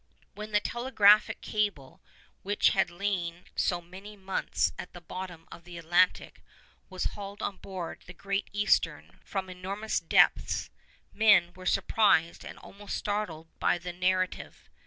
When 0.33 0.51
the 0.51 0.59
telegraphic 0.59 1.41
cable 1.41 2.01
which 2.41 2.69
had 2.71 2.89
lain 2.89 3.43
so 3.55 3.81
many 3.81 4.17
months 4.17 4.73
at 4.79 4.93
the 4.93 4.99
bottom 4.99 5.47
of 5.51 5.63
the 5.63 5.77
Atlantic 5.77 6.41
was 6.89 7.03
hauled 7.13 7.43
on 7.43 7.57
board 7.57 8.01
the 8.07 8.13
'Great 8.15 8.49
Eastern' 8.51 9.19
from 9.23 9.47
enormous 9.47 9.99
depths, 9.99 10.71
men 11.13 11.53
were 11.53 11.67
surprised 11.67 12.43
and 12.43 12.57
almost 12.57 12.97
startled 12.97 13.47
by 13.59 13.77
the 13.77 13.93
narrative. 13.93 14.71